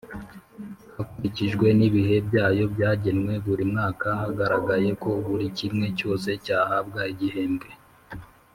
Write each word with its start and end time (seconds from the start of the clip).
hakurikijwe 0.95 1.67
n’ibihe 1.77 2.15
byayo 2.27 2.63
byagenwe 2.73 3.33
buri 3.45 3.63
mwaka 3.71 4.07
hagaragaye 4.21 4.89
ko 5.03 5.09
buri 5.25 5.47
kimwe 5.57 5.87
cyose 5.99 6.29
cyahabwa 6.45 7.01
igihembwe. 7.13 7.69